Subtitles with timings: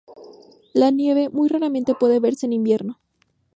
[0.73, 2.99] La nieve, muy raramente, puede verse en invierno.